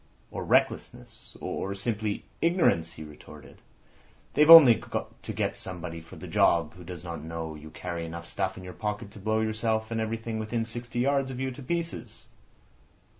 "Or 0.31 0.43
recklessness—or 0.43 1.75
simply 1.75 2.25
ignorance," 2.41 2.93
he 2.93 3.03
retorted. 3.03 3.61
"They've 4.33 4.49
only 4.49 4.81
to 5.21 5.31
get 5.31 5.55
somebody 5.55 6.01
for 6.01 6.15
the 6.15 6.25
job 6.27 6.73
who 6.73 6.83
does 6.83 7.03
not 7.03 7.21
know 7.21 7.53
you 7.53 7.69
carry 7.69 8.03
enough 8.03 8.25
stuff 8.25 8.57
in 8.57 8.63
your 8.63 8.73
pocket 8.73 9.11
to 9.11 9.19
blow 9.19 9.41
yourself 9.41 9.91
and 9.91 10.01
everything 10.01 10.39
within 10.39 10.65
sixty 10.65 10.97
yards 11.01 11.29
of 11.29 11.39
you 11.39 11.51
to 11.51 11.61
pieces." 11.61 12.25